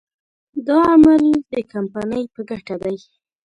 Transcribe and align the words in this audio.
دا 0.67 0.79
عمل 0.93 1.23
د 1.53 1.55
کمپنۍ 1.71 2.23
په 2.33 2.41
ګټه 2.49 2.75
دی. 2.83 2.97